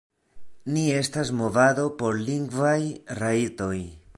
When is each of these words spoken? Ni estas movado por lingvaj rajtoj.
Ni 0.77 0.85
estas 1.01 1.31
movado 1.41 1.85
por 2.01 2.17
lingvaj 2.31 2.81
rajtoj. 3.21 3.79